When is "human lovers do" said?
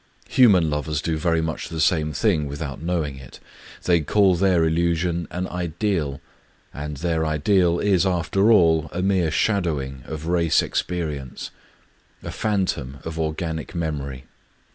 0.29-1.15